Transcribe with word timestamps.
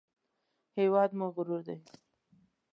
هېواد 0.77 1.09
مو 1.17 1.27
غرور 1.35 1.61
دی 1.67 1.77